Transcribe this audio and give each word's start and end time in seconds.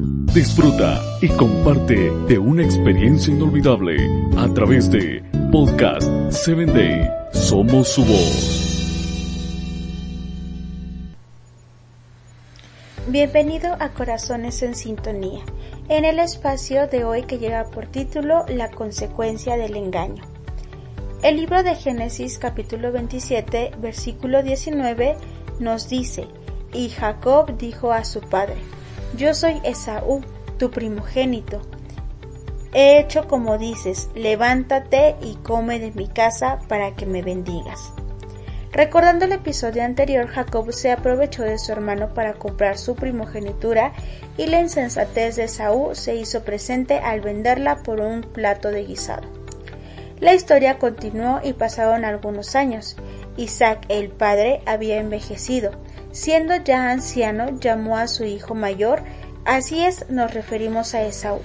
Disfruta 0.00 1.02
y 1.20 1.28
comparte 1.30 2.12
de 2.28 2.38
una 2.38 2.62
experiencia 2.62 3.34
inolvidable 3.34 3.96
a 4.36 4.46
través 4.54 4.88
de 4.92 5.24
Podcast 5.50 6.08
7 6.30 6.66
Day. 6.66 7.10
Somos 7.32 7.88
su 7.88 8.04
voz. 8.04 8.68
Bienvenido 13.08 13.76
a 13.80 13.88
Corazones 13.88 14.62
en 14.62 14.76
Sintonía, 14.76 15.40
en 15.88 16.04
el 16.04 16.20
espacio 16.20 16.86
de 16.86 17.02
hoy 17.02 17.24
que 17.24 17.38
lleva 17.38 17.64
por 17.64 17.86
título 17.86 18.44
La 18.48 18.70
consecuencia 18.70 19.56
del 19.56 19.76
engaño. 19.76 20.22
El 21.24 21.38
libro 21.38 21.64
de 21.64 21.74
Génesis 21.74 22.38
capítulo 22.38 22.92
27 22.92 23.72
versículo 23.80 24.44
19 24.44 25.16
nos 25.58 25.88
dice, 25.88 26.28
y 26.72 26.90
Jacob 26.90 27.56
dijo 27.58 27.90
a 27.92 28.04
su 28.04 28.20
padre, 28.20 28.58
Yo 29.18 29.34
soy 29.34 29.60
Esaú, 29.64 30.20
tu 30.58 30.70
primogénito. 30.70 31.60
He 32.72 33.00
hecho 33.00 33.26
como 33.26 33.58
dices, 33.58 34.10
levántate 34.14 35.16
y 35.20 35.34
come 35.42 35.80
de 35.80 35.90
mi 35.90 36.06
casa 36.06 36.60
para 36.68 36.94
que 36.94 37.04
me 37.04 37.22
bendigas. 37.22 37.92
Recordando 38.70 39.24
el 39.24 39.32
episodio 39.32 39.82
anterior, 39.82 40.28
Jacob 40.28 40.72
se 40.72 40.92
aprovechó 40.92 41.42
de 41.42 41.58
su 41.58 41.72
hermano 41.72 42.14
para 42.14 42.34
comprar 42.34 42.78
su 42.78 42.94
primogenitura 42.94 43.92
y 44.36 44.46
la 44.46 44.60
insensatez 44.60 45.34
de 45.34 45.44
Esaú 45.44 45.96
se 45.96 46.14
hizo 46.14 46.44
presente 46.44 47.00
al 47.00 47.20
venderla 47.20 47.82
por 47.82 47.98
un 47.98 48.20
plato 48.20 48.70
de 48.70 48.84
guisado. 48.84 49.26
La 50.20 50.32
historia 50.32 50.78
continuó 50.78 51.40
y 51.42 51.54
pasaron 51.54 52.04
algunos 52.04 52.54
años. 52.54 52.94
Isaac, 53.36 53.84
el 53.88 54.10
padre, 54.10 54.62
había 54.64 54.98
envejecido. 54.98 55.72
Siendo 56.18 56.56
ya 56.56 56.90
anciano, 56.90 57.60
llamó 57.60 57.96
a 57.96 58.08
su 58.08 58.24
hijo 58.24 58.56
mayor, 58.56 59.04
así 59.44 59.84
es, 59.84 60.10
nos 60.10 60.34
referimos 60.34 60.92
a 60.96 61.02
Esaú, 61.02 61.38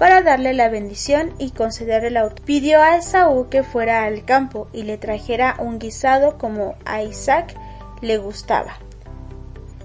para 0.00 0.20
darle 0.22 0.52
la 0.52 0.68
bendición 0.68 1.32
y 1.38 1.52
concederle 1.52 2.10
la 2.10 2.28
Pidió 2.44 2.82
a 2.82 2.96
Esaú 2.96 3.48
que 3.48 3.62
fuera 3.62 4.02
al 4.02 4.24
campo 4.24 4.66
y 4.72 4.82
le 4.82 4.98
trajera 4.98 5.54
un 5.60 5.78
guisado 5.78 6.38
como 6.38 6.74
a 6.84 7.04
Isaac 7.04 7.54
le 8.00 8.18
gustaba. 8.18 8.78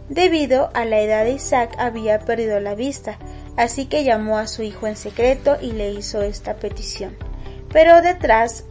Debido 0.10 0.72
a 0.74 0.86
la 0.86 1.02
edad 1.02 1.24
de 1.24 1.34
Isaac 1.34 1.76
había 1.78 2.18
perdido 2.22 2.60
la 2.60 2.74
vista, 2.74 3.20
así 3.58 3.86
que 3.86 4.04
llamó 4.04 4.40
a 4.40 4.48
su 4.48 4.64
hijo 4.64 4.88
en 4.88 4.96
secreto 4.96 5.58
y 5.62 5.74
le 5.74 5.92
hizo 5.92 6.24
esta 6.24 6.56
petición. 6.56 7.16
Pero 7.72 8.02
detrás 8.02 8.66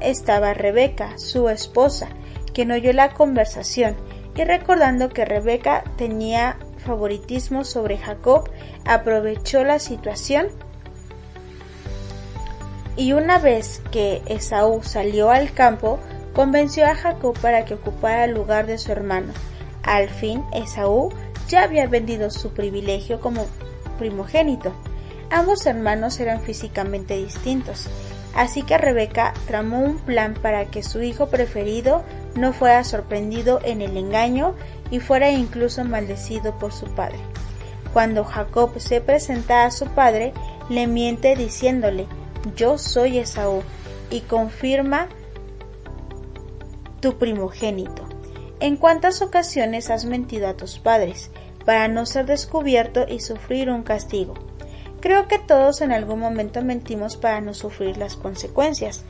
estaba 0.00 0.52
Rebeca, 0.52 1.16
su 1.16 1.48
esposa, 1.48 2.08
quien 2.52 2.72
oyó 2.72 2.92
la 2.92 3.14
conversación 3.14 3.94
y 4.36 4.44
recordando 4.44 5.08
que 5.08 5.24
Rebeca 5.24 5.84
tenía 5.96 6.58
favoritismo 6.78 7.64
sobre 7.64 7.98
Jacob, 7.98 8.48
aprovechó 8.84 9.64
la 9.64 9.78
situación 9.78 10.48
y 12.96 13.12
una 13.12 13.38
vez 13.38 13.82
que 13.90 14.22
Esaú 14.26 14.82
salió 14.82 15.30
al 15.30 15.52
campo, 15.52 15.98
convenció 16.32 16.86
a 16.86 16.94
Jacob 16.94 17.38
para 17.40 17.64
que 17.64 17.74
ocupara 17.74 18.24
el 18.24 18.32
lugar 18.32 18.66
de 18.66 18.78
su 18.78 18.90
hermano. 18.90 19.32
Al 19.82 20.08
fin, 20.08 20.44
Esaú 20.52 21.12
ya 21.48 21.62
había 21.62 21.86
vendido 21.86 22.30
su 22.30 22.50
privilegio 22.50 23.20
como 23.20 23.46
primogénito. 23.98 24.72
Ambos 25.30 25.66
hermanos 25.66 26.18
eran 26.20 26.40
físicamente 26.40 27.16
distintos, 27.16 27.88
así 28.36 28.62
que 28.62 28.78
Rebeca 28.78 29.34
tramó 29.46 29.80
un 29.80 29.98
plan 29.98 30.34
para 30.34 30.66
que 30.66 30.82
su 30.82 31.02
hijo 31.02 31.28
preferido 31.28 32.04
no 32.34 32.52
fuera 32.52 32.84
sorprendido 32.84 33.60
en 33.64 33.80
el 33.82 33.96
engaño 33.96 34.54
y 34.90 35.00
fuera 35.00 35.30
incluso 35.30 35.84
maldecido 35.84 36.58
por 36.58 36.72
su 36.72 36.86
padre. 36.94 37.18
Cuando 37.92 38.24
Jacob 38.24 38.78
se 38.78 39.00
presenta 39.00 39.64
a 39.64 39.70
su 39.70 39.86
padre, 39.86 40.34
le 40.68 40.86
miente 40.86 41.34
diciéndole, 41.34 42.06
yo 42.54 42.78
soy 42.78 43.18
Esaú, 43.18 43.62
y 44.10 44.20
confirma 44.20 45.08
tu 47.00 47.18
primogénito. 47.18 48.04
¿En 48.60 48.76
cuántas 48.76 49.20
ocasiones 49.20 49.90
has 49.90 50.04
mentido 50.04 50.48
a 50.48 50.56
tus 50.56 50.78
padres 50.78 51.30
para 51.64 51.88
no 51.88 52.06
ser 52.06 52.26
descubierto 52.26 53.06
y 53.08 53.20
sufrir 53.20 53.70
un 53.70 53.82
castigo? 53.82 54.34
Creo 55.06 55.28
que 55.28 55.38
todos 55.38 55.82
en 55.82 55.92
algún 55.92 56.18
momento 56.18 56.62
mentimos 56.62 57.16
para 57.16 57.40
no 57.40 57.54
sufrir 57.54 57.96
las 57.96 58.16
consecuencias. 58.16 59.04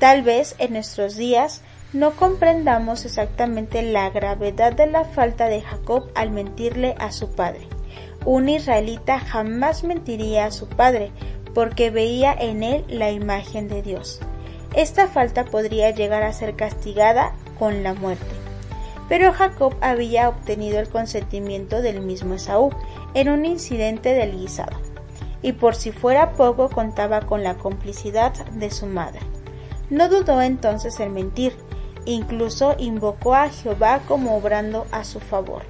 Tal 0.00 0.22
vez 0.22 0.56
en 0.58 0.72
nuestros 0.72 1.14
días 1.14 1.62
no 1.92 2.16
comprendamos 2.16 3.04
exactamente 3.04 3.82
la 3.82 4.10
gravedad 4.10 4.72
de 4.72 4.88
la 4.88 5.04
falta 5.04 5.46
de 5.46 5.62
Jacob 5.62 6.10
al 6.16 6.32
mentirle 6.32 6.96
a 6.98 7.12
su 7.12 7.30
padre. 7.36 7.68
Un 8.24 8.48
israelita 8.48 9.20
jamás 9.20 9.84
mentiría 9.84 10.46
a 10.46 10.50
su 10.50 10.68
padre 10.68 11.12
porque 11.54 11.90
veía 11.90 12.34
en 12.36 12.64
él 12.64 12.84
la 12.88 13.12
imagen 13.12 13.68
de 13.68 13.82
Dios. 13.82 14.18
Esta 14.74 15.06
falta 15.06 15.44
podría 15.44 15.92
llegar 15.92 16.24
a 16.24 16.32
ser 16.32 16.56
castigada 16.56 17.36
con 17.56 17.84
la 17.84 17.94
muerte. 17.94 18.26
Pero 19.08 19.32
Jacob 19.32 19.76
había 19.80 20.28
obtenido 20.28 20.80
el 20.80 20.88
consentimiento 20.88 21.82
del 21.82 22.00
mismo 22.00 22.34
Esaú 22.34 22.70
en 23.14 23.28
un 23.28 23.44
incidente 23.44 24.12
del 24.12 24.32
guisado 24.32 24.76
y 25.42 25.52
por 25.52 25.74
si 25.74 25.92
fuera 25.92 26.32
poco 26.32 26.68
contaba 26.68 27.20
con 27.22 27.42
la 27.42 27.56
complicidad 27.56 28.32
de 28.52 28.70
su 28.70 28.86
madre. 28.86 29.20
No 29.90 30.08
dudó 30.08 30.42
entonces 30.42 30.98
en 31.00 31.12
mentir, 31.12 31.56
incluso 32.04 32.74
invocó 32.78 33.34
a 33.34 33.48
Jehová 33.48 34.00
como 34.08 34.36
obrando 34.36 34.86
a 34.90 35.04
su 35.04 35.20
favor. 35.20 35.62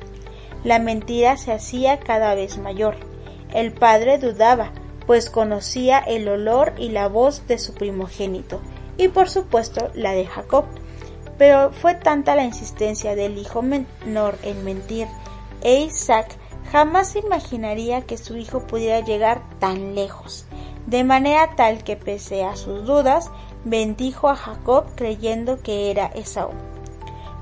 La 0.65 0.79
mentira 0.79 1.37
se 1.37 1.53
hacía 1.53 2.01
cada 2.01 2.35
vez 2.35 2.59
mayor. 2.59 2.97
El 3.53 3.73
padre 3.73 4.19
dudaba, 4.19 4.73
pues 5.07 5.31
conocía 5.31 5.99
el 5.99 6.29
olor 6.29 6.73
y 6.77 6.89
la 6.89 7.09
voz 7.09 7.47
de 7.47 7.59
su 7.59 7.75
primogénito, 7.75 8.61
y 8.97 9.09
por 9.09 9.29
supuesto 9.29 9.91
la 9.95 10.13
de 10.13 10.27
Jacob. 10.27 10.65
Pero 11.39 11.71
fue 11.73 11.95
tanta 11.95 12.35
la 12.35 12.45
insistencia 12.45 13.15
del 13.15 13.39
hijo 13.39 13.63
menor 13.63 14.37
en 14.43 14.65
mentir, 14.65 15.07
e 15.63 15.81
Isaac 15.83 16.35
Jamás 16.77 17.17
imaginaría 17.17 18.03
que 18.03 18.19
su 18.19 18.37
hijo 18.37 18.67
pudiera 18.67 19.01
llegar 19.01 19.41
tan 19.61 19.95
lejos, 19.95 20.45
de 20.87 21.05
manera 21.05 21.57
tal 21.57 21.83
que 21.83 21.97
pese 21.97 22.45
a 22.45 22.55
sus 22.55 22.85
dudas, 22.85 23.31
bendijo 23.65 24.29
a 24.29 24.37
Jacob 24.37 24.85
creyendo 24.95 25.57
que 25.63 25.91
era 25.91 26.09
Esaú. 26.09 26.51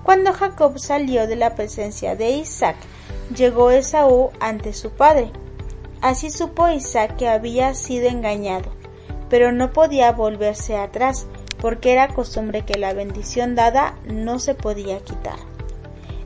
Cuando 0.05 0.33
Jacob 0.33 0.79
salió 0.79 1.27
de 1.27 1.35
la 1.35 1.57
presencia 1.57 2.15
de 2.15 2.31
Isaac, 2.31 2.77
llegó 3.37 3.73
Esaú 3.73 4.31
ante 4.39 4.73
su 4.73 4.91
padre. 4.91 5.33
Así 6.01 6.31
supo 6.31 6.69
Isaac 6.69 7.17
que 7.17 7.29
había 7.29 7.75
sido 7.75 8.07
engañado, 8.07 8.71
pero 9.29 9.51
no 9.51 9.73
podía 9.73 10.13
volverse 10.13 10.77
atrás, 10.77 11.27
porque 11.61 11.91
era 11.91 12.07
costumbre 12.07 12.65
que 12.65 12.79
la 12.79 12.93
bendición 12.93 13.57
dada 13.57 13.97
no 14.05 14.39
se 14.39 14.55
podía 14.55 15.01
quitar. 15.01 15.41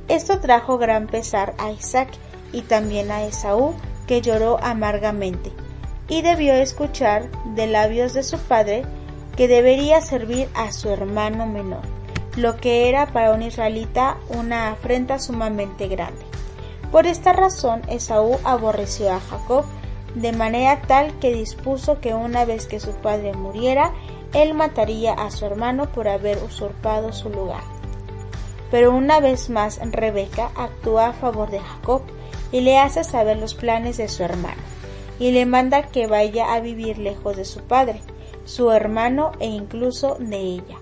Esto 0.08 0.40
trajo 0.40 0.76
gran 0.76 1.06
pesar 1.06 1.54
a 1.56 1.70
Isaac, 1.70 2.10
y 2.52 2.62
también 2.62 3.10
a 3.10 3.24
Esaú, 3.24 3.74
que 4.06 4.20
lloró 4.20 4.58
amargamente, 4.62 5.52
y 6.08 6.22
debió 6.22 6.54
escuchar 6.54 7.30
de 7.54 7.66
labios 7.66 8.14
de 8.14 8.22
su 8.22 8.38
padre 8.38 8.84
que 9.36 9.48
debería 9.48 10.00
servir 10.00 10.48
a 10.54 10.72
su 10.72 10.88
hermano 10.90 11.46
menor, 11.46 11.82
lo 12.36 12.56
que 12.56 12.88
era 12.88 13.06
para 13.06 13.32
un 13.32 13.42
israelita 13.42 14.16
una 14.30 14.70
afrenta 14.70 15.18
sumamente 15.18 15.88
grande. 15.88 16.24
Por 16.90 17.06
esta 17.06 17.32
razón 17.32 17.82
Esaú 17.88 18.38
aborreció 18.44 19.12
a 19.12 19.20
Jacob, 19.20 19.64
de 20.14 20.32
manera 20.32 20.80
tal 20.82 21.18
que 21.18 21.34
dispuso 21.34 22.00
que 22.00 22.14
una 22.14 22.44
vez 22.44 22.66
que 22.66 22.80
su 22.80 22.92
padre 22.92 23.34
muriera, 23.34 23.92
él 24.32 24.54
mataría 24.54 25.12
a 25.12 25.30
su 25.30 25.44
hermano 25.44 25.92
por 25.92 26.08
haber 26.08 26.42
usurpado 26.42 27.12
su 27.12 27.30
lugar. 27.30 27.62
Pero 28.70 28.92
una 28.92 29.20
vez 29.20 29.50
más 29.50 29.80
Rebeca 29.82 30.50
actuó 30.54 30.98
a 30.98 31.12
favor 31.12 31.50
de 31.50 31.60
Jacob, 31.60 32.02
y 32.52 32.60
le 32.60 32.78
hace 32.78 33.04
saber 33.04 33.38
los 33.38 33.54
planes 33.54 33.96
de 33.96 34.08
su 34.08 34.22
hermano, 34.22 34.62
y 35.18 35.30
le 35.32 35.46
manda 35.46 35.82
que 35.82 36.06
vaya 36.06 36.54
a 36.54 36.60
vivir 36.60 36.98
lejos 36.98 37.36
de 37.36 37.44
su 37.44 37.60
padre, 37.62 38.00
su 38.44 38.70
hermano 38.70 39.32
e 39.40 39.46
incluso 39.46 40.16
de 40.18 40.38
ella. 40.38 40.78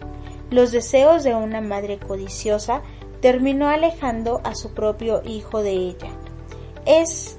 Los 0.51 0.71
deseos 0.71 1.25
de 1.25 1.35
una 1.35 1.61
madre 1.61 1.99
codiciosa 1.99 2.83
terminó 3.21 3.69
alejando 3.69 4.41
a 4.45 4.55
su 4.55 4.73
propio 4.75 5.23
hijo 5.25 5.63
de 5.63 5.73
ella. 5.73 6.11
Es, 6.85 7.37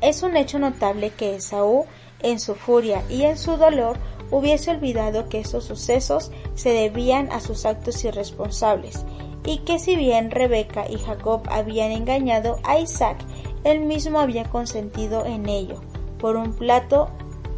es 0.00 0.22
un 0.22 0.36
hecho 0.36 0.58
notable 0.58 1.10
que 1.10 1.34
Esaú, 1.34 1.84
en 2.20 2.40
su 2.40 2.54
furia 2.54 3.02
y 3.10 3.22
en 3.24 3.36
su 3.36 3.56
dolor, 3.58 3.98
hubiese 4.30 4.70
olvidado 4.70 5.28
que 5.28 5.40
estos 5.40 5.64
sucesos 5.64 6.30
se 6.54 6.70
debían 6.70 7.30
a 7.32 7.40
sus 7.40 7.66
actos 7.66 8.02
irresponsables 8.04 9.04
y 9.44 9.58
que 9.58 9.78
si 9.78 9.96
bien 9.96 10.30
Rebeca 10.30 10.84
y 10.88 10.98
Jacob 10.98 11.42
habían 11.50 11.90
engañado 11.90 12.58
a 12.64 12.78
Isaac, 12.78 13.18
él 13.64 13.80
mismo 13.80 14.18
había 14.18 14.44
consentido 14.44 15.24
en 15.24 15.48
ello, 15.48 15.80
por 16.18 16.36
un 16.36 16.52
plato 16.52 17.08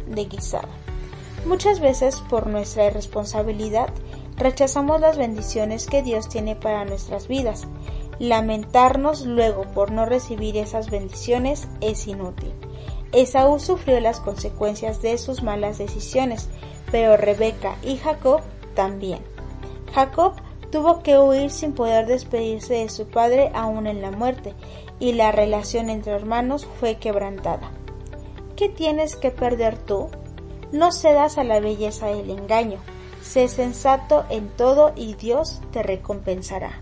de 0.07 0.25
guisado. 0.25 0.69
Muchas 1.45 1.79
veces 1.79 2.21
por 2.29 2.47
nuestra 2.47 2.87
irresponsabilidad 2.87 3.89
rechazamos 4.35 4.99
las 4.99 5.17
bendiciones 5.17 5.85
que 5.85 6.01
Dios 6.01 6.27
tiene 6.27 6.55
para 6.55 6.85
nuestras 6.85 7.27
vidas. 7.27 7.67
Lamentarnos 8.17 9.25
luego 9.25 9.63
por 9.73 9.91
no 9.91 10.05
recibir 10.05 10.57
esas 10.57 10.89
bendiciones 10.89 11.67
es 11.81 12.07
inútil. 12.07 12.53
Esaú 13.11 13.59
sufrió 13.59 13.99
las 13.99 14.19
consecuencias 14.19 15.01
de 15.01 15.17
sus 15.17 15.43
malas 15.43 15.77
decisiones, 15.77 16.49
pero 16.91 17.15
Rebeca 17.15 17.75
y 17.83 17.97
Jacob 17.97 18.41
también. 18.73 19.19
Jacob 19.93 20.33
tuvo 20.75 21.01
que 21.03 21.17
huir 21.17 21.51
sin 21.51 21.71
poder 21.71 22.05
despedirse 22.05 22.73
de 22.73 22.89
su 22.89 23.07
padre 23.07 23.49
aún 23.53 23.87
en 23.87 24.01
la 24.01 24.11
muerte, 24.11 24.53
y 24.99 25.13
la 25.13 25.31
relación 25.31 25.89
entre 25.89 26.11
hermanos 26.11 26.67
fue 26.81 26.97
quebrantada. 26.97 27.71
¿Qué 28.57 28.67
tienes 28.67 29.15
que 29.15 29.31
perder 29.31 29.77
tú? 29.77 30.09
No 30.73 30.91
cedas 30.91 31.37
a 31.37 31.45
la 31.45 31.61
belleza 31.61 32.07
del 32.07 32.29
engaño. 32.29 32.79
Sé 33.21 33.47
sensato 33.47 34.25
en 34.29 34.49
todo 34.49 34.91
y 34.97 35.13
Dios 35.13 35.61
te 35.71 35.81
recompensará. 35.81 36.81